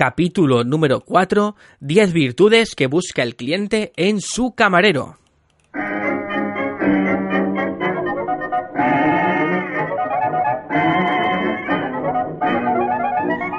Capítulo 0.00 0.64
número 0.64 1.02
4. 1.02 1.56
10 1.80 2.12
virtudes 2.14 2.74
que 2.74 2.86
busca 2.86 3.22
el 3.22 3.36
cliente 3.36 3.92
en 3.96 4.22
su 4.22 4.54
camarero. 4.54 5.18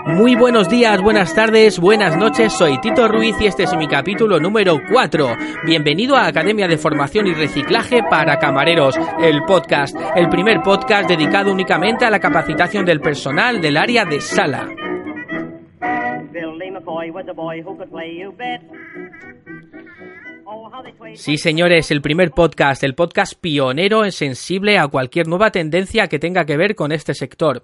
Muy 0.07 0.35
buenos 0.35 0.67
días, 0.67 0.99
buenas 1.03 1.35
tardes, 1.35 1.79
buenas 1.79 2.17
noches, 2.17 2.53
soy 2.53 2.81
Tito 2.81 3.07
Ruiz 3.07 3.35
y 3.39 3.45
este 3.45 3.63
es 3.63 3.77
mi 3.77 3.87
capítulo 3.87 4.39
número 4.39 4.79
4. 4.89 5.37
Bienvenido 5.63 6.15
a 6.15 6.25
Academia 6.25 6.67
de 6.67 6.79
Formación 6.79 7.27
y 7.27 7.35
Reciclaje 7.35 8.01
para 8.09 8.39
Camareros, 8.39 8.95
el 9.21 9.43
podcast, 9.43 9.95
el 10.15 10.27
primer 10.27 10.61
podcast 10.61 11.07
dedicado 11.07 11.51
únicamente 11.51 12.03
a 12.03 12.09
la 12.09 12.19
capacitación 12.19 12.83
del 12.83 12.99
personal 12.99 13.61
del 13.61 13.77
área 13.77 14.05
de 14.05 14.19
sala. 14.21 14.67
boy 16.85 17.11
was 17.11 17.25
a 17.29 17.33
boy 17.33 17.61
who 17.61 17.75
could 17.77 17.91
play, 17.91 18.11
you 18.11 18.31
bet. 18.31 18.61
Sí, 21.15 21.37
señores, 21.37 21.91
el 21.91 22.01
primer 22.01 22.31
podcast, 22.31 22.83
el 22.83 22.95
podcast 22.95 23.33
pionero 23.33 24.05
en 24.05 24.11
sensible 24.11 24.77
a 24.77 24.87
cualquier 24.87 25.27
nueva 25.27 25.51
tendencia 25.51 26.07
que 26.07 26.19
tenga 26.19 26.45
que 26.45 26.57
ver 26.57 26.75
con 26.75 26.91
este 26.91 27.13
sector. 27.13 27.63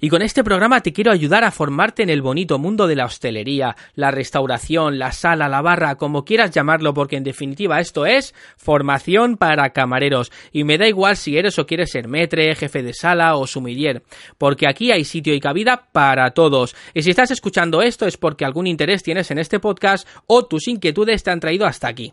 Y 0.00 0.08
con 0.08 0.20
este 0.20 0.44
programa 0.44 0.80
te 0.80 0.92
quiero 0.92 1.12
ayudar 1.12 1.44
a 1.44 1.50
formarte 1.50 2.02
en 2.02 2.10
el 2.10 2.22
bonito 2.22 2.58
mundo 2.58 2.86
de 2.86 2.96
la 2.96 3.06
hostelería, 3.06 3.76
la 3.94 4.10
restauración, 4.10 4.98
la 4.98 5.12
sala, 5.12 5.48
la 5.48 5.62
barra, 5.62 5.94
como 5.94 6.24
quieras 6.24 6.50
llamarlo, 6.50 6.92
porque 6.92 7.16
en 7.16 7.24
definitiva 7.24 7.80
esto 7.80 8.04
es 8.04 8.34
formación 8.56 9.36
para 9.36 9.70
camareros. 9.70 10.30
Y 10.52 10.64
me 10.64 10.76
da 10.76 10.86
igual 10.86 11.16
si 11.16 11.38
eres 11.38 11.58
o 11.58 11.66
quieres 11.66 11.90
ser 11.90 12.08
metre, 12.08 12.54
jefe 12.54 12.82
de 12.82 12.92
sala 12.92 13.36
o 13.36 13.46
sumiller, 13.46 14.02
porque 14.38 14.66
aquí 14.68 14.92
hay 14.92 15.04
sitio 15.04 15.34
y 15.34 15.40
cabida 15.40 15.88
para 15.92 16.32
todos. 16.32 16.76
Y 16.94 17.02
si 17.02 17.10
estás 17.10 17.30
escuchando 17.30 17.80
esto 17.80 18.06
es 18.06 18.16
porque 18.16 18.44
algún 18.44 18.66
interés 18.66 19.02
tienes 19.02 19.30
en 19.30 19.38
este 19.38 19.60
podcast 19.60 20.06
o 20.26 20.44
tus 20.44 20.68
inquietudes 20.68 21.22
te 21.22 21.30
han 21.30 21.40
traído 21.40 21.66
hasta 21.66 21.88
aquí. 21.88 22.12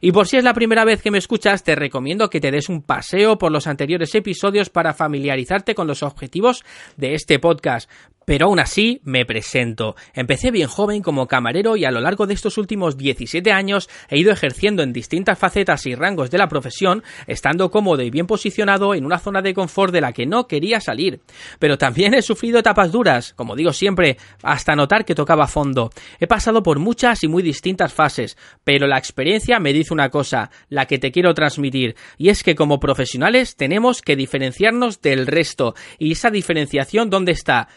Y 0.00 0.12
por 0.12 0.26
si 0.26 0.36
es 0.36 0.44
la 0.44 0.54
primera 0.54 0.84
vez 0.84 1.02
que 1.02 1.10
me 1.10 1.18
escuchas, 1.18 1.64
te 1.64 1.74
recomiendo 1.74 2.30
que 2.30 2.40
te 2.40 2.50
des 2.50 2.68
un 2.68 2.82
paseo 2.82 3.38
por 3.38 3.52
los 3.52 3.66
anteriores 3.66 4.14
episodios 4.14 4.70
para 4.70 4.94
familiarizarte 4.94 5.74
con 5.74 5.86
los 5.86 6.02
objetivos 6.02 6.64
de 6.96 7.14
este 7.14 7.38
podcast. 7.38 7.90
Pero 8.28 8.44
aún 8.44 8.60
así, 8.60 9.00
me 9.04 9.24
presento. 9.24 9.96
Empecé 10.12 10.50
bien 10.50 10.68
joven 10.68 11.00
como 11.00 11.26
camarero 11.26 11.78
y 11.78 11.86
a 11.86 11.90
lo 11.90 12.02
largo 12.02 12.26
de 12.26 12.34
estos 12.34 12.58
últimos 12.58 12.98
17 12.98 13.50
años 13.52 13.88
he 14.10 14.18
ido 14.18 14.30
ejerciendo 14.30 14.82
en 14.82 14.92
distintas 14.92 15.38
facetas 15.38 15.86
y 15.86 15.94
rangos 15.94 16.30
de 16.30 16.36
la 16.36 16.46
profesión, 16.46 17.02
estando 17.26 17.70
cómodo 17.70 18.02
y 18.02 18.10
bien 18.10 18.26
posicionado 18.26 18.94
en 18.94 19.06
una 19.06 19.18
zona 19.18 19.40
de 19.40 19.54
confort 19.54 19.94
de 19.94 20.02
la 20.02 20.12
que 20.12 20.26
no 20.26 20.46
quería 20.46 20.78
salir. 20.78 21.22
Pero 21.58 21.78
también 21.78 22.12
he 22.12 22.20
sufrido 22.20 22.58
etapas 22.58 22.92
duras, 22.92 23.32
como 23.32 23.56
digo 23.56 23.72
siempre, 23.72 24.18
hasta 24.42 24.76
notar 24.76 25.06
que 25.06 25.14
tocaba 25.14 25.46
fondo. 25.46 25.88
He 26.20 26.26
pasado 26.26 26.62
por 26.62 26.80
muchas 26.80 27.24
y 27.24 27.28
muy 27.28 27.42
distintas 27.42 27.94
fases, 27.94 28.36
pero 28.62 28.86
la 28.86 28.98
experiencia 28.98 29.58
me 29.58 29.72
dice 29.72 29.94
una 29.94 30.10
cosa, 30.10 30.50
la 30.68 30.84
que 30.84 30.98
te 30.98 31.12
quiero 31.12 31.32
transmitir, 31.32 31.96
y 32.18 32.28
es 32.28 32.42
que 32.42 32.54
como 32.54 32.78
profesionales 32.78 33.56
tenemos 33.56 34.02
que 34.02 34.16
diferenciarnos 34.16 35.00
del 35.00 35.26
resto. 35.26 35.74
¿Y 35.98 36.12
esa 36.12 36.30
diferenciación 36.30 37.08
dónde 37.08 37.32
está? 37.32 37.68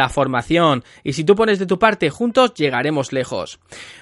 La 0.00 0.08
formación. 0.08 0.82
Y 1.04 1.12
si 1.12 1.24
tú 1.24 1.34
pones 1.34 1.58
de 1.58 1.66
tu 1.66 1.78
parte, 1.78 2.08
juntos 2.08 2.54
llegaremos 2.54 3.12
lejos. 3.12 3.60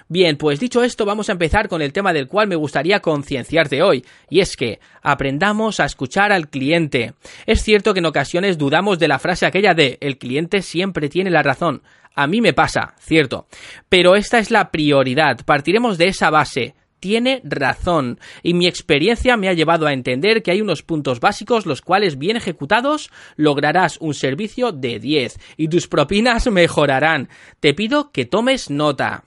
Bien, 0.09 0.36
pues 0.36 0.60
dicho 0.60 0.84
esto, 0.84 1.04
vamos 1.04 1.28
a 1.28 1.32
empezar 1.32 1.69
con 1.69 1.82
el 1.82 1.92
tema 1.92 2.12
del 2.12 2.28
cual 2.28 2.47
me 2.47 2.56
gustaría 2.56 3.00
concienciarte 3.00 3.82
hoy, 3.82 4.04
y 4.31 4.41
es 4.41 4.56
que 4.56 4.78
aprendamos 5.03 5.81
a 5.81 5.84
escuchar 5.84 6.32
al 6.32 6.48
cliente. 6.48 7.14
Es 7.47 7.62
cierto 7.62 7.92
que 7.92 7.98
en 7.98 8.06
ocasiones 8.06 8.59
dudamos 8.59 8.98
de 8.98 9.09
la 9.09 9.19
frase 9.19 9.44
aquella 9.44 9.75
de 9.75 9.98
el 10.00 10.19
cliente 10.19 10.62
siempre 10.62 11.09
tiene 11.09 11.31
la 11.31 11.42
razón. 11.42 11.82
A 12.15 12.26
mí 12.26 12.41
me 12.41 12.53
pasa, 12.53 12.94
cierto. 13.00 13.47
Pero 13.88 14.16
esta 14.16 14.38
es 14.38 14.50
la 14.50 14.70
prioridad. 14.70 15.44
Partiremos 15.44 15.98
de 15.98 16.09
esa 16.09 16.30
base 16.30 16.75
tiene 17.00 17.41
razón, 17.44 18.19
y 18.42 18.54
mi 18.54 18.66
experiencia 18.66 19.36
me 19.36 19.48
ha 19.48 19.53
llevado 19.53 19.86
a 19.86 19.92
entender 19.92 20.42
que 20.42 20.50
hay 20.50 20.60
unos 20.60 20.82
puntos 20.82 21.20
básicos 21.20 21.66
los 21.66 21.82
cuales 21.82 22.19
bien 22.19 22.36
ejecutados 22.36 23.10
lograrás 23.36 23.98
un 23.98 24.14
servicio 24.14 24.72
de 24.72 24.98
10 24.98 25.38
y 25.56 25.69
tus 25.69 25.88
propinas 25.88 26.47
mejorarán. 26.50 27.28
Te 27.60 27.75
pido 27.75 28.10
que 28.12 28.25
tomes 28.25 28.70
nota. 28.70 29.25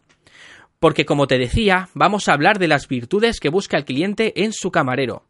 Porque 0.79 1.05
como 1.05 1.27
te 1.27 1.37
decía, 1.37 1.89
vamos 1.93 2.27
a 2.27 2.33
hablar 2.33 2.57
de 2.57 2.67
las 2.67 2.87
virtudes 2.87 3.39
que 3.39 3.49
busca 3.49 3.77
el 3.77 3.85
cliente 3.85 4.43
en 4.43 4.51
su 4.51 4.71
camarero. 4.71 5.25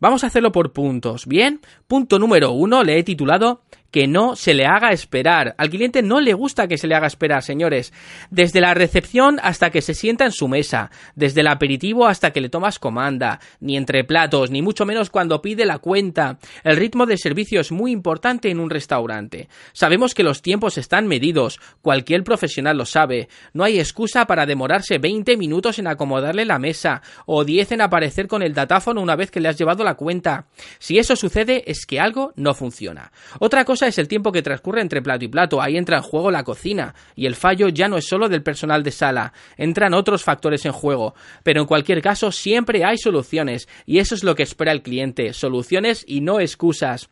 Vamos 0.00 0.22
a 0.22 0.28
hacerlo 0.28 0.52
por 0.52 0.72
puntos, 0.72 1.26
¿bien? 1.26 1.60
Punto 1.88 2.20
número 2.20 2.52
uno 2.52 2.84
le 2.84 2.98
he 2.98 3.02
titulado 3.02 3.62
que 3.90 4.06
no 4.06 4.36
se 4.36 4.54
le 4.54 4.66
haga 4.66 4.90
esperar. 4.90 5.54
Al 5.58 5.70
cliente 5.70 6.02
no 6.02 6.20
le 6.20 6.34
gusta 6.34 6.68
que 6.68 6.78
se 6.78 6.86
le 6.86 6.94
haga 6.94 7.06
esperar, 7.06 7.42
señores. 7.42 7.92
Desde 8.30 8.60
la 8.60 8.74
recepción 8.74 9.38
hasta 9.42 9.70
que 9.70 9.82
se 9.82 9.94
sienta 9.94 10.24
en 10.24 10.32
su 10.32 10.48
mesa, 10.48 10.90
desde 11.14 11.40
el 11.40 11.48
aperitivo 11.48 12.06
hasta 12.06 12.30
que 12.30 12.40
le 12.40 12.48
tomas 12.48 12.78
comanda, 12.78 13.40
ni 13.60 13.76
entre 13.76 14.04
platos, 14.04 14.50
ni 14.50 14.62
mucho 14.62 14.84
menos 14.84 15.10
cuando 15.10 15.40
pide 15.40 15.64
la 15.64 15.78
cuenta. 15.78 16.38
El 16.64 16.76
ritmo 16.76 17.06
de 17.06 17.16
servicio 17.16 17.60
es 17.60 17.72
muy 17.72 17.92
importante 17.92 18.50
en 18.50 18.60
un 18.60 18.70
restaurante. 18.70 19.48
Sabemos 19.72 20.14
que 20.14 20.22
los 20.22 20.42
tiempos 20.42 20.78
están 20.78 21.06
medidos, 21.06 21.60
cualquier 21.80 22.24
profesional 22.24 22.76
lo 22.76 22.84
sabe. 22.84 23.28
No 23.52 23.64
hay 23.64 23.78
excusa 23.78 24.26
para 24.26 24.46
demorarse 24.46 24.98
20 24.98 25.36
minutos 25.36 25.78
en 25.78 25.86
acomodarle 25.86 26.44
la 26.44 26.58
mesa 26.58 27.02
o 27.26 27.44
10 27.44 27.72
en 27.72 27.80
aparecer 27.80 28.28
con 28.28 28.42
el 28.42 28.54
datáfono 28.54 29.00
una 29.00 29.16
vez 29.16 29.30
que 29.30 29.40
le 29.40 29.48
has 29.48 29.58
llevado 29.58 29.84
la 29.84 29.94
cuenta. 29.94 30.46
Si 30.78 30.98
eso 30.98 31.16
sucede 31.16 31.64
es 31.66 31.86
que 31.86 32.00
algo 32.00 32.32
no 32.36 32.54
funciona. 32.54 33.12
Otra 33.38 33.64
cosa 33.64 33.77
es 33.86 33.98
el 33.98 34.08
tiempo 34.08 34.32
que 34.32 34.42
transcurre 34.42 34.80
entre 34.80 35.02
plato 35.02 35.24
y 35.24 35.28
plato. 35.28 35.62
Ahí 35.62 35.76
entra 35.76 35.98
en 35.98 36.02
juego 36.02 36.30
la 36.30 36.44
cocina. 36.44 36.94
Y 37.14 37.26
el 37.26 37.36
fallo 37.36 37.68
ya 37.68 37.88
no 37.88 37.96
es 37.96 38.06
solo 38.06 38.28
del 38.28 38.42
personal 38.42 38.82
de 38.82 38.90
sala. 38.90 39.32
Entran 39.56 39.94
otros 39.94 40.24
factores 40.24 40.66
en 40.66 40.72
juego. 40.72 41.14
Pero 41.42 41.60
en 41.60 41.66
cualquier 41.66 42.02
caso, 42.02 42.32
siempre 42.32 42.84
hay 42.84 42.98
soluciones. 42.98 43.68
Y 43.86 43.98
eso 43.98 44.14
es 44.14 44.24
lo 44.24 44.34
que 44.34 44.42
espera 44.42 44.72
el 44.72 44.82
cliente. 44.82 45.32
Soluciones 45.32 46.04
y 46.06 46.20
no 46.20 46.40
excusas. 46.40 47.10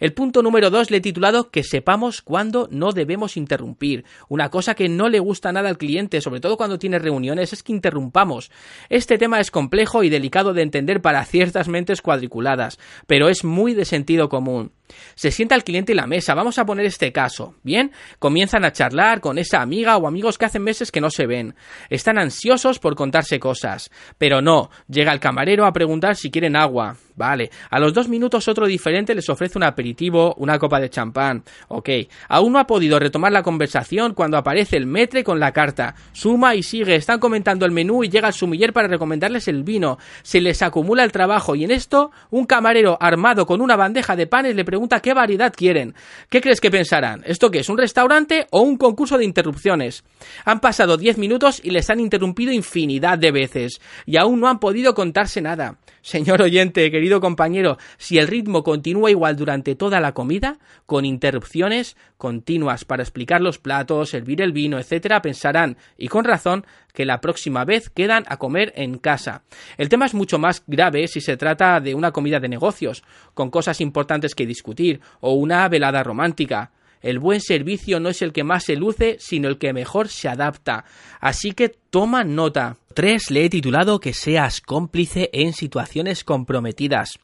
El 0.00 0.12
punto 0.12 0.42
número 0.42 0.70
dos 0.70 0.90
le 0.90 0.98
he 0.98 1.00
titulado 1.00 1.50
que 1.50 1.62
sepamos 1.62 2.22
cuándo 2.22 2.68
no 2.70 2.92
debemos 2.92 3.36
interrumpir. 3.36 4.04
Una 4.28 4.50
cosa 4.50 4.74
que 4.74 4.88
no 4.88 5.08
le 5.08 5.18
gusta 5.18 5.52
nada 5.52 5.68
al 5.68 5.78
cliente, 5.78 6.20
sobre 6.20 6.40
todo 6.40 6.56
cuando 6.56 6.78
tiene 6.78 6.98
reuniones, 6.98 7.52
es 7.52 7.62
que 7.62 7.72
interrumpamos. 7.72 8.50
Este 8.88 9.18
tema 9.18 9.40
es 9.40 9.50
complejo 9.50 10.02
y 10.02 10.08
delicado 10.08 10.54
de 10.54 10.62
entender 10.62 11.00
para 11.00 11.24
ciertas 11.24 11.68
mentes 11.68 12.02
cuadriculadas, 12.02 12.78
pero 13.06 13.28
es 13.28 13.44
muy 13.44 13.74
de 13.74 13.84
sentido 13.84 14.28
común. 14.28 14.72
Se 15.14 15.30
sienta 15.30 15.54
el 15.54 15.64
cliente 15.64 15.92
en 15.92 15.96
la 15.96 16.06
mesa, 16.06 16.34
vamos 16.34 16.58
a 16.58 16.66
poner 16.66 16.86
este 16.86 17.12
caso. 17.12 17.54
Bien, 17.62 17.92
comienzan 18.18 18.64
a 18.64 18.72
charlar 18.72 19.20
con 19.20 19.38
esa 19.38 19.62
amiga 19.62 19.96
o 19.96 20.06
amigos 20.06 20.38
que 20.38 20.44
hacen 20.44 20.62
meses 20.62 20.90
que 20.90 21.00
no 21.00 21.10
se 21.10 21.26
ven. 21.26 21.54
Están 21.90 22.18
ansiosos 22.18 22.78
por 22.78 22.94
contarse 22.94 23.40
cosas. 23.40 23.90
Pero 24.18 24.40
no, 24.40 24.70
llega 24.88 25.12
el 25.12 25.20
camarero 25.20 25.66
a 25.66 25.72
preguntar 25.72 26.16
si 26.16 26.30
quieren 26.30 26.56
agua. 26.56 26.96
Vale, 27.16 27.50
a 27.70 27.80
los 27.80 27.94
dos 27.94 28.08
minutos 28.08 28.46
otro 28.46 28.66
diferente 28.66 29.14
les 29.14 29.30
ofrece 29.30 29.56
un 29.56 29.64
aperitivo, 29.64 30.34
una 30.36 30.58
copa 30.58 30.78
de 30.78 30.90
champán. 30.90 31.44
Ok, 31.68 31.88
aún 32.28 32.52
no 32.52 32.58
ha 32.58 32.66
podido 32.66 32.98
retomar 32.98 33.32
la 33.32 33.42
conversación 33.42 34.12
cuando 34.12 34.36
aparece 34.36 34.76
el 34.76 34.84
metre 34.84 35.24
con 35.24 35.40
la 35.40 35.52
carta. 35.52 35.94
Suma 36.12 36.54
y 36.54 36.62
sigue, 36.62 36.94
están 36.94 37.18
comentando 37.18 37.64
el 37.64 37.72
menú 37.72 38.04
y 38.04 38.10
llega 38.10 38.28
el 38.28 38.34
sumiller 38.34 38.74
para 38.74 38.88
recomendarles 38.88 39.48
el 39.48 39.62
vino. 39.62 39.96
Se 40.22 40.42
les 40.42 40.60
acumula 40.60 41.04
el 41.04 41.12
trabajo 41.12 41.54
y 41.54 41.64
en 41.64 41.70
esto 41.70 42.10
un 42.30 42.44
camarero 42.44 42.98
armado 43.00 43.46
con 43.46 43.62
una 43.62 43.76
bandeja 43.76 44.14
de 44.14 44.26
panes 44.26 44.54
le 44.54 44.66
pregunta 44.66 44.75
qué 45.02 45.14
variedad 45.14 45.52
quieren. 45.54 45.94
¿Qué 46.28 46.40
crees 46.40 46.60
que 46.60 46.70
pensarán? 46.70 47.22
¿Esto 47.26 47.50
qué 47.50 47.60
es? 47.60 47.68
¿Un 47.68 47.78
restaurante 47.78 48.46
o 48.50 48.60
un 48.60 48.76
concurso 48.76 49.18
de 49.18 49.24
interrupciones? 49.24 50.04
Han 50.44 50.60
pasado 50.60 50.96
diez 50.96 51.18
minutos 51.18 51.60
y 51.62 51.70
les 51.70 51.90
han 51.90 52.00
interrumpido 52.00 52.52
infinidad 52.52 53.18
de 53.18 53.32
veces 53.32 53.80
y 54.04 54.16
aún 54.16 54.40
no 54.40 54.48
han 54.48 54.58
podido 54.58 54.94
contarse 54.94 55.40
nada. 55.40 55.78
Señor 56.02 56.40
oyente, 56.42 56.90
querido 56.90 57.20
compañero, 57.20 57.78
si 57.98 58.18
el 58.18 58.28
ritmo 58.28 58.62
continúa 58.62 59.10
igual 59.10 59.36
durante 59.36 59.74
toda 59.74 60.00
la 60.00 60.12
comida, 60.12 60.58
con 60.86 61.04
interrupciones 61.04 61.96
continuas 62.16 62.84
para 62.84 63.02
explicar 63.02 63.40
los 63.40 63.58
platos, 63.58 64.10
servir 64.10 64.40
el 64.40 64.52
vino, 64.52 64.78
etcétera, 64.78 65.20
pensarán, 65.20 65.76
y 65.98 66.08
con 66.08 66.24
razón, 66.24 66.64
que 66.96 67.04
la 67.04 67.20
próxima 67.20 67.66
vez 67.66 67.90
quedan 67.90 68.24
a 68.26 68.38
comer 68.38 68.72
en 68.74 68.96
casa. 68.96 69.42
El 69.76 69.90
tema 69.90 70.06
es 70.06 70.14
mucho 70.14 70.38
más 70.38 70.64
grave 70.66 71.06
si 71.08 71.20
se 71.20 71.36
trata 71.36 71.78
de 71.78 71.94
una 71.94 72.10
comida 72.10 72.40
de 72.40 72.48
negocios, 72.48 73.04
con 73.34 73.50
cosas 73.50 73.82
importantes 73.82 74.34
que 74.34 74.46
discutir, 74.46 75.02
o 75.20 75.34
una 75.34 75.68
velada 75.68 76.02
romántica. 76.02 76.72
El 77.02 77.18
buen 77.18 77.42
servicio 77.42 78.00
no 78.00 78.08
es 78.08 78.22
el 78.22 78.32
que 78.32 78.44
más 78.44 78.64
se 78.64 78.76
luce, 78.76 79.18
sino 79.20 79.48
el 79.48 79.58
que 79.58 79.74
mejor 79.74 80.08
se 80.08 80.30
adapta. 80.30 80.86
Así 81.20 81.52
que 81.52 81.68
toma 81.68 82.24
nota. 82.24 82.78
3. 82.94 83.30
Le 83.30 83.44
he 83.44 83.50
titulado 83.50 84.00
que 84.00 84.14
seas 84.14 84.62
cómplice 84.62 85.28
en 85.34 85.52
situaciones 85.52 86.24
comprometidas. 86.24 87.18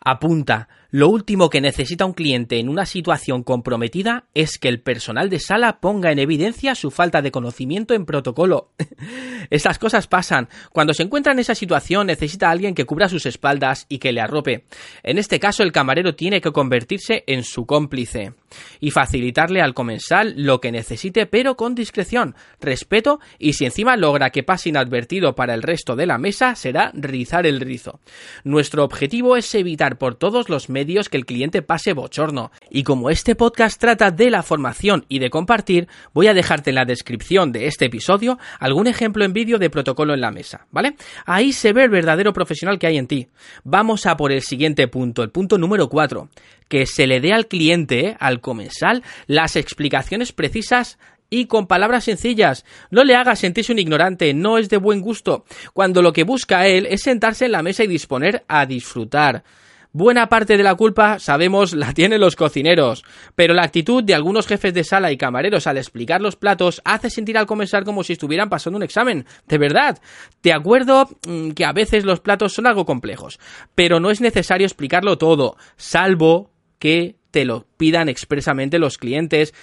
Apunta, 0.00 0.68
lo 0.92 1.08
último 1.08 1.50
que 1.50 1.60
necesita 1.60 2.04
un 2.04 2.14
cliente 2.14 2.58
en 2.58 2.68
una 2.68 2.84
situación 2.84 3.44
comprometida 3.44 4.24
es 4.34 4.58
que 4.58 4.68
el 4.68 4.80
personal 4.80 5.30
de 5.30 5.38
sala 5.38 5.78
ponga 5.80 6.10
en 6.10 6.18
evidencia 6.18 6.74
su 6.74 6.90
falta 6.90 7.22
de 7.22 7.30
conocimiento 7.30 7.94
en 7.94 8.06
protocolo. 8.06 8.72
Estas 9.50 9.78
cosas 9.78 10.08
pasan. 10.08 10.48
Cuando 10.72 10.92
se 10.92 11.04
encuentra 11.04 11.32
en 11.32 11.38
esa 11.38 11.54
situación 11.54 12.08
necesita 12.08 12.48
a 12.48 12.50
alguien 12.50 12.74
que 12.74 12.86
cubra 12.86 13.08
sus 13.08 13.24
espaldas 13.26 13.86
y 13.88 13.98
que 13.98 14.10
le 14.10 14.20
arrope. 14.20 14.64
En 15.04 15.18
este 15.18 15.38
caso 15.38 15.62
el 15.62 15.70
camarero 15.70 16.16
tiene 16.16 16.40
que 16.40 16.50
convertirse 16.50 17.22
en 17.28 17.44
su 17.44 17.66
cómplice 17.66 18.32
y 18.80 18.90
facilitarle 18.90 19.60
al 19.60 19.74
comensal 19.74 20.34
lo 20.36 20.60
que 20.60 20.72
necesite 20.72 21.26
pero 21.26 21.56
con 21.56 21.76
discreción, 21.76 22.34
respeto 22.60 23.20
y 23.38 23.52
si 23.52 23.64
encima 23.64 23.96
logra 23.96 24.30
que 24.30 24.42
pase 24.42 24.70
inadvertido 24.70 25.36
para 25.36 25.54
el 25.54 25.62
resto 25.62 25.94
de 25.94 26.06
la 26.06 26.18
mesa 26.18 26.56
será 26.56 26.90
rizar 26.94 27.46
el 27.46 27.60
rizo. 27.60 28.00
Nuestro 28.42 28.82
objetivo 28.82 29.36
es 29.36 29.54
evitar 29.54 29.96
por 29.96 30.16
todos 30.16 30.48
los 30.48 30.68
medios 30.68 30.79
medios 30.80 31.10
que 31.10 31.18
el 31.18 31.26
cliente 31.26 31.60
pase 31.60 31.92
bochorno. 31.92 32.50
Y 32.70 32.84
como 32.84 33.10
este 33.10 33.34
podcast 33.34 33.78
trata 33.78 34.10
de 34.10 34.30
la 34.30 34.42
formación 34.42 35.04
y 35.10 35.18
de 35.18 35.28
compartir, 35.28 35.88
voy 36.14 36.26
a 36.26 36.32
dejarte 36.32 36.70
en 36.70 36.76
la 36.76 36.86
descripción 36.86 37.52
de 37.52 37.66
este 37.66 37.84
episodio 37.84 38.38
algún 38.58 38.86
ejemplo 38.86 39.22
en 39.26 39.34
vídeo 39.34 39.58
de 39.58 39.68
protocolo 39.68 40.14
en 40.14 40.22
la 40.22 40.30
mesa, 40.30 40.66
¿vale? 40.70 40.96
Ahí 41.26 41.52
se 41.52 41.74
ve 41.74 41.84
el 41.84 41.90
verdadero 41.90 42.32
profesional 42.32 42.78
que 42.78 42.86
hay 42.86 42.96
en 42.96 43.06
ti. 43.06 43.28
Vamos 43.62 44.06
a 44.06 44.16
por 44.16 44.32
el 44.32 44.40
siguiente 44.40 44.88
punto, 44.88 45.22
el 45.22 45.28
punto 45.28 45.58
número 45.58 45.90
4, 45.90 46.30
que 46.66 46.86
se 46.86 47.06
le 47.06 47.20
dé 47.20 47.34
al 47.34 47.46
cliente, 47.46 48.16
al 48.18 48.40
comensal, 48.40 49.02
las 49.26 49.56
explicaciones 49.56 50.32
precisas 50.32 50.98
y 51.28 51.44
con 51.44 51.66
palabras 51.66 52.04
sencillas. 52.04 52.64
No 52.90 53.04
le 53.04 53.16
hagas 53.16 53.40
sentirse 53.40 53.72
un 53.72 53.78
ignorante, 53.78 54.32
no 54.32 54.56
es 54.56 54.70
de 54.70 54.78
buen 54.78 55.02
gusto, 55.02 55.44
cuando 55.74 56.00
lo 56.00 56.14
que 56.14 56.24
busca 56.24 56.66
él 56.66 56.86
es 56.86 57.02
sentarse 57.02 57.44
en 57.44 57.52
la 57.52 57.62
mesa 57.62 57.84
y 57.84 57.86
disponer 57.86 58.44
a 58.48 58.64
disfrutar. 58.64 59.44
Buena 59.92 60.28
parte 60.28 60.56
de 60.56 60.62
la 60.62 60.76
culpa, 60.76 61.18
sabemos, 61.18 61.72
la 61.72 61.92
tienen 61.92 62.20
los 62.20 62.36
cocineros, 62.36 63.02
pero 63.34 63.54
la 63.54 63.64
actitud 63.64 64.04
de 64.04 64.14
algunos 64.14 64.46
jefes 64.46 64.72
de 64.72 64.84
sala 64.84 65.10
y 65.10 65.16
camareros 65.16 65.66
al 65.66 65.78
explicar 65.78 66.20
los 66.20 66.36
platos 66.36 66.80
hace 66.84 67.10
sentir 67.10 67.36
al 67.36 67.46
comenzar 67.46 67.84
como 67.84 68.04
si 68.04 68.12
estuvieran 68.12 68.48
pasando 68.48 68.76
un 68.76 68.84
examen. 68.84 69.26
De 69.48 69.58
verdad, 69.58 69.98
te 70.42 70.52
acuerdo 70.52 71.08
mm, 71.26 71.50
que 71.50 71.64
a 71.64 71.72
veces 71.72 72.04
los 72.04 72.20
platos 72.20 72.52
son 72.52 72.68
algo 72.68 72.86
complejos, 72.86 73.40
pero 73.74 73.98
no 73.98 74.12
es 74.12 74.20
necesario 74.20 74.64
explicarlo 74.64 75.18
todo, 75.18 75.56
salvo 75.76 76.52
que 76.78 77.16
te 77.32 77.44
lo 77.44 77.66
pidan 77.76 78.08
expresamente 78.08 78.78
los 78.78 78.96
clientes 78.96 79.54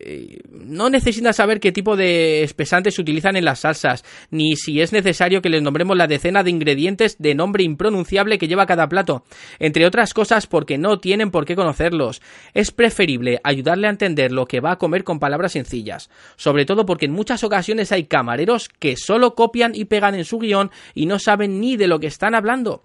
eh, 0.00 0.38
no 0.50 0.90
necesitan 0.90 1.34
saber 1.34 1.58
qué 1.58 1.72
tipo 1.72 1.96
de 1.96 2.44
espesantes 2.44 2.94
se 2.94 3.00
utilizan 3.02 3.36
en 3.36 3.44
las 3.44 3.60
salsas, 3.60 4.04
ni 4.30 4.54
si 4.54 4.80
es 4.80 4.92
necesario 4.92 5.42
que 5.42 5.48
les 5.48 5.60
nombremos 5.60 5.96
la 5.96 6.06
decena 6.06 6.44
de 6.44 6.50
ingredientes 6.50 7.16
de 7.18 7.34
nombre 7.34 7.64
impronunciable 7.64 8.38
que 8.38 8.46
lleva 8.46 8.66
cada 8.66 8.88
plato, 8.88 9.24
entre 9.58 9.86
otras 9.86 10.14
cosas 10.14 10.46
porque 10.46 10.78
no 10.78 10.98
tienen 10.98 11.32
por 11.32 11.44
qué 11.44 11.56
conocerlos. 11.56 12.22
Es 12.54 12.70
preferible 12.70 13.40
ayudarle 13.42 13.88
a 13.88 13.90
entender 13.90 14.30
lo 14.30 14.46
que 14.46 14.60
va 14.60 14.72
a 14.72 14.78
comer 14.78 15.02
con 15.02 15.18
palabras 15.18 15.52
sencillas, 15.52 16.10
sobre 16.36 16.64
todo 16.64 16.86
porque 16.86 17.06
en 17.06 17.12
muchas 17.12 17.42
ocasiones 17.42 17.90
hay 17.90 18.04
camareros 18.04 18.68
que 18.68 18.96
solo 18.96 19.34
copian 19.34 19.74
y 19.74 19.86
pegan 19.86 20.14
en 20.14 20.24
su 20.24 20.38
guion 20.38 20.70
y 20.94 21.06
no 21.06 21.18
saben 21.18 21.60
ni 21.60 21.76
de 21.76 21.88
lo 21.88 21.98
que 21.98 22.06
están 22.06 22.36
hablando. 22.36 22.84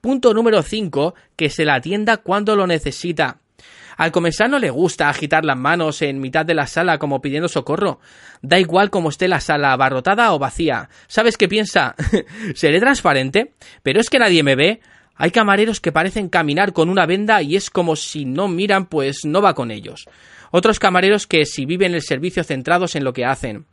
Punto 0.00 0.34
número 0.34 0.62
5. 0.62 1.14
Que 1.36 1.50
se 1.50 1.64
la 1.64 1.74
atienda 1.74 2.18
cuando 2.18 2.56
lo 2.56 2.66
necesita. 2.66 3.40
Al 3.96 4.12
comensal 4.12 4.50
no 4.50 4.58
le 4.58 4.70
gusta 4.70 5.08
agitar 5.08 5.44
las 5.44 5.56
manos 5.56 6.02
en 6.02 6.20
mitad 6.20 6.44
de 6.44 6.54
la 6.54 6.66
sala 6.66 6.98
como 6.98 7.20
pidiendo 7.20 7.48
socorro. 7.48 8.00
Da 8.42 8.58
igual 8.58 8.90
cómo 8.90 9.08
esté 9.08 9.28
la 9.28 9.40
sala, 9.40 9.72
abarrotada 9.72 10.32
o 10.32 10.38
vacía. 10.38 10.88
¿Sabes 11.06 11.36
qué 11.36 11.48
piensa? 11.48 11.94
Seré 12.54 12.80
transparente, 12.80 13.54
pero 13.82 14.00
es 14.00 14.10
que 14.10 14.18
nadie 14.18 14.42
me 14.42 14.56
ve. 14.56 14.80
Hay 15.16 15.30
camareros 15.30 15.80
que 15.80 15.92
parecen 15.92 16.28
caminar 16.28 16.72
con 16.72 16.88
una 16.88 17.06
venda 17.06 17.40
y 17.42 17.56
es 17.56 17.70
como 17.70 17.96
si 17.96 18.24
no 18.24 18.48
miran, 18.48 18.86
pues 18.86 19.24
no 19.24 19.40
va 19.40 19.54
con 19.54 19.70
ellos. 19.70 20.06
Otros 20.50 20.78
camareros 20.78 21.26
que 21.26 21.46
si 21.46 21.66
viven 21.66 21.94
el 21.94 22.02
servicio 22.02 22.44
centrados 22.44 22.94
en 22.94 23.04
lo 23.04 23.12
que 23.12 23.24
hacen. 23.24 23.66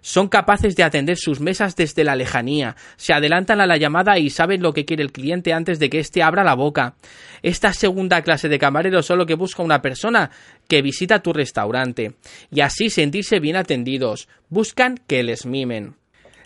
Son 0.00 0.28
capaces 0.28 0.76
de 0.76 0.82
atender 0.82 1.16
sus 1.16 1.40
mesas 1.40 1.76
desde 1.76 2.04
la 2.04 2.16
lejanía, 2.16 2.76
se 2.96 3.12
adelantan 3.12 3.60
a 3.60 3.66
la 3.66 3.76
llamada 3.76 4.18
y 4.18 4.30
saben 4.30 4.60
lo 4.60 4.74
que 4.74 4.84
quiere 4.84 5.02
el 5.02 5.12
cliente 5.12 5.52
antes 5.52 5.78
de 5.78 5.88
que 5.88 6.00
éste 6.00 6.22
abra 6.22 6.44
la 6.44 6.54
boca. 6.54 6.96
Esta 7.42 7.72
segunda 7.72 8.22
clase 8.22 8.48
de 8.48 8.58
camareros 8.58 9.06
solo 9.06 9.26
que 9.26 9.34
busca 9.34 9.62
una 9.62 9.80
persona 9.80 10.30
que 10.68 10.82
visita 10.82 11.22
tu 11.22 11.32
restaurante 11.32 12.16
y 12.50 12.60
así 12.60 12.90
sentirse 12.90 13.40
bien 13.40 13.56
atendidos. 13.56 14.28
Buscan 14.48 15.00
que 15.06 15.22
les 15.22 15.46
mimen. 15.46 15.94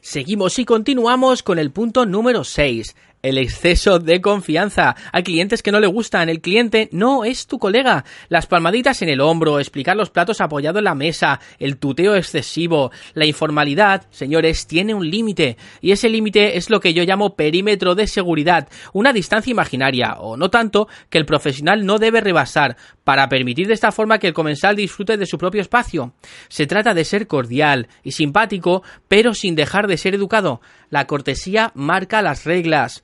Seguimos 0.01 0.59
y 0.59 0.65
continuamos 0.65 1.43
con 1.43 1.59
el 1.59 1.73
punto 1.73 2.07
número 2.07 2.45
6 2.45 2.95
el 3.23 3.39
exceso 3.39 3.99
de 3.99 4.21
confianza. 4.21 4.97
Hay 5.13 5.23
clientes 5.23 5.63
que 5.63 5.73
no 5.73 5.81
le 5.81 5.87
gustan, 5.87 6.29
el 6.29 6.41
cliente 6.41 6.89
no 6.93 7.25
es 7.25 7.47
tu 7.47 7.59
colega. 7.59 8.05
Las 8.29 8.47
palmaditas 8.47 9.03
en 9.03 9.09
el 9.09 9.21
hombro, 9.21 9.59
explicar 9.59 9.97
los 9.97 10.11
platos 10.11 10.41
apoyado 10.41 10.79
en 10.79 10.85
la 10.85 10.95
mesa, 10.95 11.41
el 11.59 11.79
tuteo 11.79 12.15
excesivo, 12.15 12.91
la 13.15 13.27
informalidad, 13.27 14.07
señores, 14.11 14.67
tiene 14.67 14.95
un 14.95 15.09
límite. 15.09 15.57
Y 15.81 15.93
ese 15.93 16.09
límite 16.09 16.57
es 16.57 16.71
lo 16.71 16.81
que 16.81 16.95
yo 16.95 17.05
llamo 17.05 17.35
perímetro 17.37 17.95
de 17.95 18.07
seguridad, 18.07 18.69
una 18.93 19.13
distancia 19.13 19.51
imaginaria, 19.51 20.15
o 20.19 20.37
no 20.37 20.51
tanto, 20.51 20.89
que 21.11 21.19
el 21.19 21.27
profesional 21.27 21.85
no 21.85 21.99
debe 21.99 22.21
rebasar, 22.21 22.77
para 23.05 23.29
permitir 23.29 23.67
de 23.67 23.75
esta 23.75 23.91
forma 23.91 24.19
que 24.19 24.27
el 24.29 24.35
comensal 24.35 24.77
disfrute 24.77 25.17
de 25.17 25.27
su 25.27 25.39
propio 25.39 25.63
espacio. 25.63 26.13
Se 26.49 26.67
trata 26.67 26.93
de 26.93 27.05
ser 27.05 27.27
cordial 27.27 27.89
y 28.03 28.13
simpático, 28.13 28.83
pero 29.09 29.33
sin 29.33 29.55
dejar 29.55 29.87
de 29.87 29.97
ser 29.97 30.15
educado. 30.15 30.61
La 30.91 31.07
cortesía 31.07 31.73
marca 31.75 32.23
las 32.23 32.45
reglas. 32.45 33.03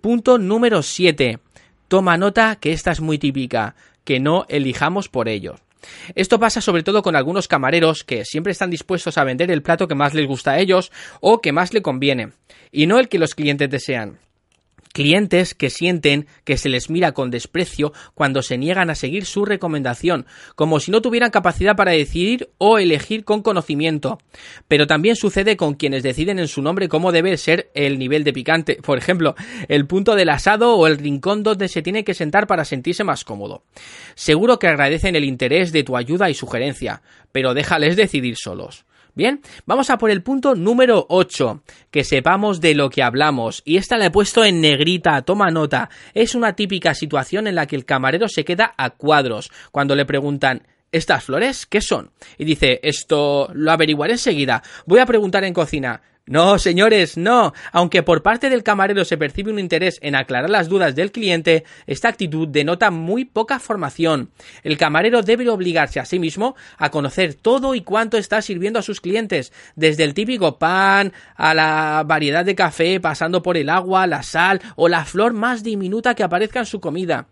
Punto 0.00 0.38
número 0.38 0.82
7. 0.82 1.40
Toma 1.88 2.16
nota 2.16 2.56
que 2.56 2.72
esta 2.72 2.92
es 2.92 3.00
muy 3.00 3.18
típica, 3.18 3.74
que 4.04 4.20
no 4.20 4.46
elijamos 4.48 5.08
por 5.08 5.28
ello. 5.28 5.56
Esto 6.14 6.38
pasa 6.38 6.60
sobre 6.60 6.84
todo 6.84 7.02
con 7.02 7.16
algunos 7.16 7.48
camareros 7.48 8.04
que 8.04 8.24
siempre 8.24 8.52
están 8.52 8.70
dispuestos 8.70 9.18
a 9.18 9.24
vender 9.24 9.50
el 9.50 9.62
plato 9.62 9.88
que 9.88 9.96
más 9.96 10.14
les 10.14 10.26
gusta 10.26 10.52
a 10.52 10.58
ellos 10.60 10.92
o 11.20 11.40
que 11.40 11.50
más 11.50 11.74
le 11.74 11.82
conviene, 11.82 12.30
y 12.70 12.86
no 12.86 13.00
el 13.00 13.08
que 13.08 13.18
los 13.18 13.34
clientes 13.34 13.70
desean. 13.70 14.18
Clientes 14.98 15.54
que 15.54 15.70
sienten 15.70 16.26
que 16.42 16.56
se 16.56 16.68
les 16.68 16.90
mira 16.90 17.12
con 17.12 17.30
desprecio 17.30 17.92
cuando 18.14 18.42
se 18.42 18.58
niegan 18.58 18.90
a 18.90 18.96
seguir 18.96 19.26
su 19.26 19.44
recomendación, 19.44 20.26
como 20.56 20.80
si 20.80 20.90
no 20.90 21.00
tuvieran 21.00 21.30
capacidad 21.30 21.76
para 21.76 21.92
decidir 21.92 22.50
o 22.58 22.78
elegir 22.80 23.22
con 23.22 23.42
conocimiento. 23.42 24.18
Pero 24.66 24.88
también 24.88 25.14
sucede 25.14 25.56
con 25.56 25.74
quienes 25.74 26.02
deciden 26.02 26.40
en 26.40 26.48
su 26.48 26.62
nombre 26.62 26.88
cómo 26.88 27.12
debe 27.12 27.36
ser 27.36 27.70
el 27.74 27.96
nivel 27.96 28.24
de 28.24 28.32
picante, 28.32 28.78
por 28.82 28.98
ejemplo, 28.98 29.36
el 29.68 29.86
punto 29.86 30.16
del 30.16 30.30
asado 30.30 30.74
o 30.74 30.88
el 30.88 30.98
rincón 30.98 31.44
donde 31.44 31.68
se 31.68 31.80
tiene 31.80 32.02
que 32.02 32.14
sentar 32.14 32.48
para 32.48 32.64
sentirse 32.64 33.04
más 33.04 33.22
cómodo. 33.22 33.62
Seguro 34.16 34.58
que 34.58 34.66
agradecen 34.66 35.14
el 35.14 35.22
interés 35.22 35.70
de 35.70 35.84
tu 35.84 35.96
ayuda 35.96 36.28
y 36.28 36.34
sugerencia, 36.34 37.02
pero 37.30 37.54
déjales 37.54 37.94
decidir 37.94 38.34
solos. 38.36 38.84
Bien, 39.18 39.40
vamos 39.66 39.90
a 39.90 39.98
por 39.98 40.12
el 40.12 40.22
punto 40.22 40.54
número 40.54 41.04
8, 41.08 41.64
que 41.90 42.04
sepamos 42.04 42.60
de 42.60 42.76
lo 42.76 42.88
que 42.88 43.02
hablamos. 43.02 43.62
Y 43.64 43.76
esta 43.76 43.98
la 43.98 44.06
he 44.06 44.10
puesto 44.12 44.44
en 44.44 44.60
negrita, 44.60 45.22
toma 45.22 45.50
nota. 45.50 45.90
Es 46.14 46.36
una 46.36 46.52
típica 46.52 46.94
situación 46.94 47.48
en 47.48 47.56
la 47.56 47.66
que 47.66 47.74
el 47.74 47.84
camarero 47.84 48.28
se 48.28 48.44
queda 48.44 48.74
a 48.78 48.90
cuadros 48.90 49.50
cuando 49.72 49.96
le 49.96 50.06
preguntan 50.06 50.62
¿Estas 50.92 51.24
flores 51.24 51.66
qué 51.66 51.80
son? 51.80 52.12
Y 52.38 52.44
dice, 52.44 52.78
esto 52.82 53.50
lo 53.52 53.72
averiguaré 53.72 54.12
enseguida. 54.12 54.62
Voy 54.86 55.00
a 55.00 55.06
preguntar 55.06 55.42
en 55.42 55.52
cocina. 55.52 56.00
No, 56.28 56.58
señores, 56.58 57.16
no. 57.16 57.54
Aunque 57.72 58.02
por 58.02 58.22
parte 58.22 58.50
del 58.50 58.62
camarero 58.62 59.06
se 59.06 59.16
percibe 59.16 59.50
un 59.50 59.58
interés 59.58 59.98
en 60.02 60.14
aclarar 60.14 60.50
las 60.50 60.68
dudas 60.68 60.94
del 60.94 61.10
cliente, 61.10 61.64
esta 61.86 62.08
actitud 62.08 62.46
denota 62.46 62.90
muy 62.90 63.24
poca 63.24 63.58
formación. 63.58 64.30
El 64.62 64.76
camarero 64.76 65.22
debe 65.22 65.48
obligarse 65.48 66.00
a 66.00 66.04
sí 66.04 66.18
mismo 66.18 66.54
a 66.76 66.90
conocer 66.90 67.32
todo 67.32 67.74
y 67.74 67.80
cuánto 67.80 68.18
está 68.18 68.42
sirviendo 68.42 68.78
a 68.78 68.82
sus 68.82 69.00
clientes, 69.00 69.54
desde 69.74 70.04
el 70.04 70.12
típico 70.12 70.58
pan 70.58 71.14
a 71.34 71.54
la 71.54 72.04
variedad 72.06 72.44
de 72.44 72.54
café, 72.54 73.00
pasando 73.00 73.42
por 73.42 73.56
el 73.56 73.70
agua, 73.70 74.06
la 74.06 74.22
sal 74.22 74.60
o 74.76 74.88
la 74.88 75.06
flor 75.06 75.32
más 75.32 75.62
diminuta 75.62 76.14
que 76.14 76.24
aparezca 76.24 76.58
en 76.58 76.66
su 76.66 76.78
comida. 76.78 77.26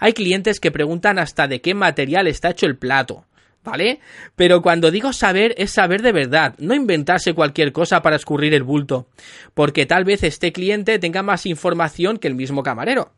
Hay 0.00 0.14
clientes 0.14 0.58
que 0.58 0.70
preguntan 0.70 1.18
hasta 1.18 1.48
de 1.48 1.60
qué 1.60 1.74
material 1.74 2.26
está 2.26 2.50
hecho 2.50 2.64
el 2.64 2.78
plato. 2.78 3.26
¿Vale? 3.68 4.00
Pero 4.34 4.62
cuando 4.62 4.90
digo 4.90 5.12
saber 5.12 5.54
es 5.58 5.70
saber 5.72 6.00
de 6.00 6.12
verdad, 6.12 6.54
no 6.58 6.74
inventarse 6.74 7.34
cualquier 7.34 7.72
cosa 7.72 8.00
para 8.00 8.16
escurrir 8.16 8.54
el 8.54 8.62
bulto, 8.62 9.08
porque 9.52 9.84
tal 9.84 10.04
vez 10.04 10.22
este 10.22 10.52
cliente 10.52 10.98
tenga 10.98 11.22
más 11.22 11.44
información 11.44 12.18
que 12.18 12.28
el 12.28 12.34
mismo 12.34 12.62
camarero. 12.62 13.12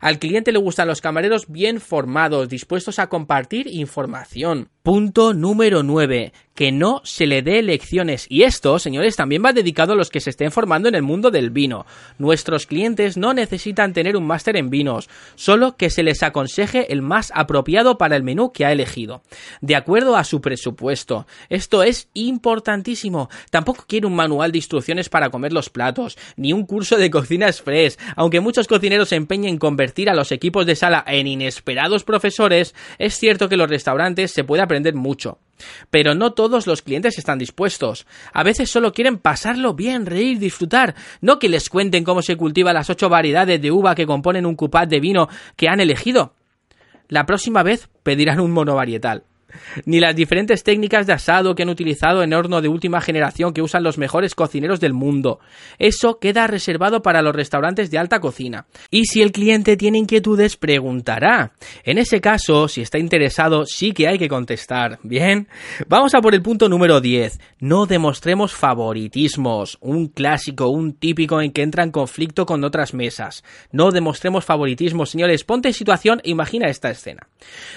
Al 0.00 0.18
cliente 0.18 0.52
le 0.52 0.58
gustan 0.58 0.88
los 0.88 1.00
camareros 1.00 1.46
bien 1.48 1.80
formados, 1.80 2.48
dispuestos 2.48 2.98
a 2.98 3.08
compartir 3.08 3.66
información. 3.68 4.70
Punto 4.82 5.34
número 5.34 5.82
9 5.82 6.32
que 6.60 6.72
no 6.72 7.00
se 7.04 7.26
le 7.26 7.40
dé 7.40 7.62
lecciones. 7.62 8.26
Y 8.28 8.42
esto, 8.42 8.78
señores, 8.78 9.16
también 9.16 9.42
va 9.42 9.54
dedicado 9.54 9.94
a 9.94 9.96
los 9.96 10.10
que 10.10 10.20
se 10.20 10.28
estén 10.28 10.52
formando 10.52 10.90
en 10.90 10.94
el 10.94 11.00
mundo 11.00 11.30
del 11.30 11.48
vino. 11.48 11.86
Nuestros 12.18 12.66
clientes 12.66 13.16
no 13.16 13.32
necesitan 13.32 13.94
tener 13.94 14.14
un 14.14 14.26
máster 14.26 14.58
en 14.58 14.68
vinos, 14.68 15.08
solo 15.36 15.78
que 15.78 15.88
se 15.88 16.02
les 16.02 16.22
aconseje 16.22 16.92
el 16.92 17.00
más 17.00 17.32
apropiado 17.34 17.96
para 17.96 18.14
el 18.14 18.24
menú 18.24 18.52
que 18.52 18.66
ha 18.66 18.72
elegido, 18.72 19.22
de 19.62 19.74
acuerdo 19.74 20.16
a 20.16 20.24
su 20.24 20.42
presupuesto. 20.42 21.26
Esto 21.48 21.82
es 21.82 22.10
importantísimo. 22.12 23.30
Tampoco 23.50 23.86
quiere 23.88 24.06
un 24.06 24.14
manual 24.14 24.52
de 24.52 24.58
instrucciones 24.58 25.08
para 25.08 25.30
comer 25.30 25.54
los 25.54 25.70
platos, 25.70 26.18
ni 26.36 26.52
un 26.52 26.66
curso 26.66 26.98
de 26.98 27.10
cocina 27.10 27.46
express. 27.46 27.98
Aunque 28.16 28.40
muchos 28.40 28.68
cocineros 28.68 29.08
se 29.08 29.16
empeñen 29.16 29.52
en 29.52 29.58
convertir 29.58 30.10
a 30.10 30.14
los 30.14 30.30
equipos 30.30 30.66
de 30.66 30.76
sala 30.76 31.02
en 31.06 31.26
inesperados 31.26 32.04
profesores, 32.04 32.74
es 32.98 33.14
cierto 33.16 33.48
que 33.48 33.56
los 33.56 33.70
restaurantes 33.70 34.30
se 34.30 34.44
puede 34.44 34.60
aprender 34.70 34.94
mucho. 34.94 35.38
Pero 35.90 36.14
no 36.14 36.32
todos 36.32 36.66
los 36.66 36.80
clientes 36.80 37.18
están 37.18 37.38
dispuestos. 37.38 38.06
A 38.32 38.44
veces 38.44 38.70
solo 38.70 38.92
quieren 38.92 39.18
pasarlo 39.18 39.74
bien, 39.74 40.06
reír, 40.06 40.38
disfrutar, 40.38 40.94
no 41.20 41.38
que 41.38 41.48
les 41.48 41.68
cuenten 41.68 42.04
cómo 42.04 42.22
se 42.22 42.36
cultiva 42.36 42.72
las 42.72 42.88
ocho 42.88 43.08
variedades 43.08 43.60
de 43.60 43.72
uva 43.72 43.96
que 43.96 44.06
componen 44.06 44.46
un 44.46 44.54
cupat 44.54 44.88
de 44.88 45.00
vino 45.00 45.28
que 45.56 45.68
han 45.68 45.80
elegido. 45.80 46.34
La 47.08 47.26
próxima 47.26 47.64
vez 47.64 47.88
pedirán 48.04 48.38
un 48.38 48.52
monovarietal 48.52 49.24
ni 49.84 50.00
las 50.00 50.16
diferentes 50.16 50.62
técnicas 50.62 51.06
de 51.06 51.12
asado 51.12 51.54
que 51.54 51.62
han 51.62 51.68
utilizado 51.68 52.22
en 52.22 52.32
horno 52.32 52.60
de 52.60 52.68
última 52.68 53.00
generación 53.00 53.52
que 53.52 53.62
usan 53.62 53.82
los 53.82 53.98
mejores 53.98 54.34
cocineros 54.34 54.80
del 54.80 54.92
mundo. 54.92 55.40
Eso 55.78 56.18
queda 56.18 56.46
reservado 56.46 57.02
para 57.02 57.22
los 57.22 57.34
restaurantes 57.34 57.90
de 57.90 57.98
alta 57.98 58.20
cocina. 58.20 58.66
Y 58.90 59.06
si 59.06 59.22
el 59.22 59.32
cliente 59.32 59.76
tiene 59.76 59.98
inquietudes, 59.98 60.56
preguntará. 60.56 61.52
En 61.84 61.98
ese 61.98 62.20
caso, 62.20 62.68
si 62.68 62.82
está 62.82 62.98
interesado, 62.98 63.64
sí 63.66 63.92
que 63.92 64.08
hay 64.08 64.18
que 64.18 64.28
contestar. 64.28 64.98
Bien, 65.02 65.48
vamos 65.88 66.14
a 66.14 66.20
por 66.20 66.34
el 66.34 66.42
punto 66.42 66.68
número 66.68 67.00
10. 67.00 67.38
No 67.60 67.86
demostremos 67.86 68.54
favoritismos. 68.54 69.78
Un 69.80 70.08
clásico, 70.08 70.68
un 70.68 70.94
típico 70.94 71.40
en 71.40 71.52
que 71.52 71.62
entra 71.62 71.84
en 71.84 71.90
conflicto 71.90 72.46
con 72.46 72.64
otras 72.64 72.94
mesas. 72.94 73.44
No 73.72 73.90
demostremos 73.90 74.44
favoritismos, 74.44 75.10
señores. 75.10 75.44
Ponte 75.44 75.68
en 75.68 75.74
situación 75.74 76.20
imagina 76.24 76.68
esta 76.68 76.90
escena. 76.90 77.28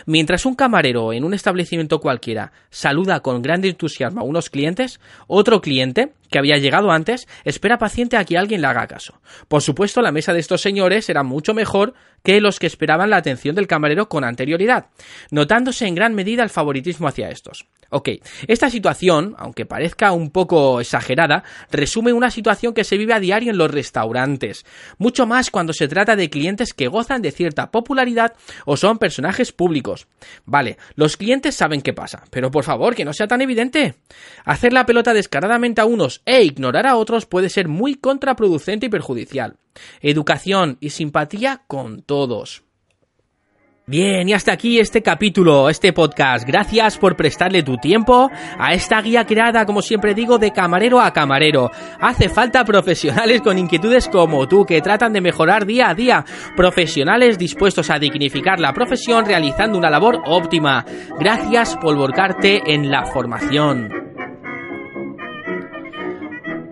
Mientras 0.06 0.46
un 0.46 0.56
camarero 0.56 1.14
en 1.14 1.24
un 1.24 1.34
establecimiento 1.34 1.63
cualquiera 2.00 2.52
saluda 2.70 3.22
con 3.22 3.42
gran 3.42 3.64
entusiasmo 3.64 4.22
a 4.22 4.24
unos 4.24 4.50
clientes, 4.50 5.00
otro 5.28 5.62
cliente, 5.62 6.14
que 6.30 6.40
había 6.40 6.58
llegado 6.58 6.92
antes, 6.92 7.28
espera 7.44 7.78
paciente 7.78 8.18
a 8.18 8.26
que 8.26 8.38
alguien 8.38 8.62
le 8.62 8.68
haga 8.68 8.88
caso. 8.88 9.20
Por 9.48 9.62
supuesto, 9.62 10.02
la 10.02 10.12
mesa 10.12 10.34
de 10.34 10.40
estos 10.40 10.62
señores 10.62 11.10
era 11.10 11.24
mucho 11.24 11.54
mejor 11.54 11.94
que 12.24 12.42
los 12.42 12.60
que 12.60 12.68
esperaban 12.68 13.10
la 13.10 13.18
atención 13.18 13.56
del 13.56 13.68
camarero 13.68 14.10
con 14.10 14.24
anterioridad, 14.24 14.88
notándose 15.30 15.86
en 15.86 15.96
gran 15.96 16.16
medida 16.16 16.44
el 16.44 16.50
favoritismo 16.50 17.08
hacia 17.08 17.30
estos. 17.30 17.68
Ok, 17.96 18.10
esta 18.48 18.72
situación, 18.72 19.36
aunque 19.38 19.68
parezca 19.68 20.14
un 20.14 20.32
poco 20.32 20.82
exagerada, 20.82 21.44
resume 21.70 22.12
una 22.12 22.32
situación 22.32 22.74
que 22.74 22.84
se 22.84 22.98
vive 22.98 23.14
a 23.14 23.20
diario 23.20 23.52
en 23.52 23.60
los 23.60 23.70
restaurantes, 23.70 24.66
mucho 24.98 25.28
más 25.28 25.52
cuando 25.52 25.74
se 25.74 25.88
trata 25.88 26.16
de 26.16 26.32
clientes 26.32 26.74
que 26.74 26.88
gozan 26.88 27.22
de 27.22 27.30
cierta 27.30 27.70
popularidad 27.70 28.34
o 28.66 28.78
son 28.78 28.98
personajes 28.98 29.52
públicos. 29.52 30.08
Vale, 30.44 30.80
los 30.96 31.18
clientes 31.18 31.54
saben 31.54 31.84
qué 31.84 31.94
pasa, 31.94 32.24
pero 32.32 32.50
por 32.50 32.64
favor, 32.64 32.96
que 32.96 33.06
no 33.06 33.14
sea 33.14 33.28
tan 33.28 33.42
evidente. 33.42 33.94
Hacer 34.44 34.74
la 34.74 34.88
pelota 34.88 35.14
descaradamente 35.14 35.80
a 35.80 35.86
unos 35.86 36.24
e 36.26 36.44
ignorar 36.44 36.88
a 36.88 36.96
otros 36.96 37.28
puede 37.28 37.50
ser 37.50 37.68
muy 37.68 37.94
contraproducente 37.94 38.88
y 38.88 38.90
perjudicial. 38.90 39.58
Educación 40.02 40.78
y 40.80 40.90
simpatía 40.90 41.62
con 41.68 42.02
todos. 42.02 42.64
Bien, 43.86 44.30
y 44.30 44.34
hasta 44.34 44.54
aquí 44.54 44.80
este 44.80 45.02
capítulo, 45.02 45.68
este 45.68 45.92
podcast. 45.92 46.48
Gracias 46.48 46.98
por 46.98 47.18
prestarle 47.18 47.64
tu 47.64 47.76
tiempo 47.76 48.32
a 48.58 48.74
esta 48.74 49.02
guía 49.02 49.26
creada, 49.26 49.66
como 49.66 49.82
siempre 49.82 50.14
digo, 50.14 50.38
de 50.38 50.52
camarero 50.52 51.02
a 51.02 51.12
camarero. 51.12 51.70
Hace 52.00 52.30
falta 52.30 52.64
profesionales 52.64 53.42
con 53.42 53.58
inquietudes 53.58 54.08
como 54.08 54.48
tú, 54.48 54.66
que 54.66 54.82
tratan 54.82 55.12
de 55.12 55.20
mejorar 55.20 55.66
día 55.66 55.90
a 55.90 55.96
día. 55.96 56.24
Profesionales 56.56 57.38
dispuestos 57.38 57.90
a 57.90 58.00
dignificar 58.00 58.58
la 58.58 58.72
profesión 58.72 59.26
realizando 59.26 59.78
una 59.78 59.90
labor 59.90 60.22
óptima. 60.28 60.86
Gracias 61.20 61.76
por 61.76 61.98
volcarte 61.98 62.62
en 62.74 62.90
la 62.90 63.04
formación. 63.04 64.13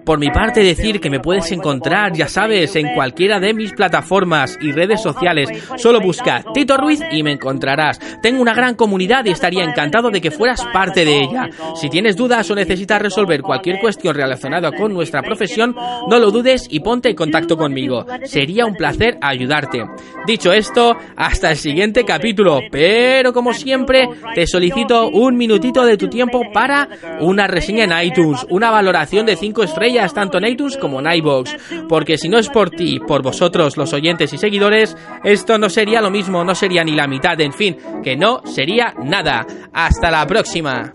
Por 0.06 0.20
mi 0.20 0.30
parte 0.30 0.64
decir 0.64 1.00
que 1.00 1.10
me 1.10 1.20
puedes 1.20 1.52
encontrar, 1.52 2.14
ya 2.14 2.28
sabes, 2.28 2.76
en 2.76 2.94
cualquiera 2.94 3.40
de 3.40 3.54
mis 3.54 3.74
plataformas 3.74 4.58
y 4.60 4.72
redes 4.72 5.02
sociales. 5.02 5.50
Solo 5.78 6.00
busca 6.02 6.44
Tito 6.54 6.78
Ruiz 6.78 7.02
y 7.12 7.24
me 7.24 7.32
encontrarás. 7.32 8.00
Tengo 8.22 8.42
una 8.42 8.54
gran 8.54 8.76
comunidad 8.76 9.26
y 9.26 9.30
estaría 9.30 9.64
encantado 9.64 10.10
de 10.10 10.22
que 10.22 10.32
fueras 10.32 10.66
parte 10.74 11.06
de 11.06 11.20
ella. 11.20 11.50
Si 11.76 11.90
tienes 11.90 12.16
dudas 12.16 12.50
o 12.50 12.56
necesitas 12.56 13.02
resolver 13.02 13.42
cualquier 13.42 13.80
cuestión 13.80 14.16
relacionada 14.16 14.72
con 14.72 14.94
nuestra 14.94 15.22
profesión, 15.22 15.76
no 16.08 16.20
lo 16.20 16.32
dudes 16.32 16.68
y 16.70 16.80
ponte 16.80 17.10
en 17.10 17.16
contacto 17.16 17.58
conmigo. 17.58 18.06
Sería 18.24 18.66
un 18.66 18.76
placer 18.76 19.18
ayudarte. 19.22 19.84
Dicho 20.26 20.52
esto, 20.52 20.96
hasta 21.16 21.52
el 21.52 21.58
siguiente 21.58 22.04
capítulo. 22.06 22.60
Pero 22.72 23.34
como 23.34 23.54
siempre, 23.54 24.08
te 24.34 24.48
solicito 24.48 25.10
un 25.10 25.38
minutito 25.38 25.86
de 25.86 25.98
tu 25.98 26.08
tiempo 26.08 26.42
para 26.54 26.88
una 27.20 27.48
reseña 27.48 27.84
en 27.84 28.08
iTunes, 28.08 28.46
una 28.50 28.72
valoración 28.72 29.26
de 29.26 29.36
5 29.36 29.64
tanto 30.14 30.38
en 30.38 30.46
como 30.78 31.00
en 31.00 31.08
porque 31.88 32.18
si 32.18 32.30
no 32.30 32.38
es 32.38 32.50
por 32.50 32.70
ti, 32.70 33.00
por 33.00 33.22
vosotros, 33.22 33.78
los 33.78 33.94
oyentes 33.94 34.34
y 34.34 34.38
seguidores, 34.38 34.96
esto 35.24 35.58
no 35.58 35.70
sería 35.70 36.02
lo 36.02 36.12
mismo, 36.12 36.44
no 36.44 36.56
sería 36.56 36.84
ni 36.84 36.96
la 36.96 37.08
mitad, 37.08 37.40
en 37.42 37.54
fin, 37.54 37.78
que 38.04 38.16
no 38.16 38.42
sería 38.46 38.94
nada. 39.04 39.46
Hasta 39.74 40.12
la 40.12 40.26
próxima. 40.28 40.94